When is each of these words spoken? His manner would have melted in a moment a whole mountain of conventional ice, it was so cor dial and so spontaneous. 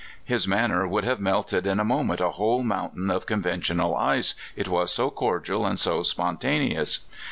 His 0.25 0.47
manner 0.47 0.87
would 0.87 1.03
have 1.03 1.19
melted 1.19 1.67
in 1.67 1.79
a 1.79 1.83
moment 1.83 2.21
a 2.21 2.31
whole 2.31 2.63
mountain 2.63 3.11
of 3.11 3.27
conventional 3.27 3.95
ice, 3.95 4.33
it 4.55 4.67
was 4.67 4.91
so 4.91 5.11
cor 5.11 5.39
dial 5.39 5.63
and 5.63 5.79
so 5.79 6.01
spontaneous. 6.01 7.05